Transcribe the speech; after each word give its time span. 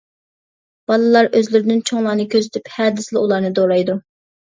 بالىلار 0.91 1.29
ئۆزلىرىدىن 1.41 1.85
چوڭلارنى 1.91 2.27
كۆزىتىپ، 2.35 2.75
ھە 2.81 2.91
دېسىلا 2.99 3.25
ئۇلارنى 3.27 3.57
دورايدۇ. 3.65 4.03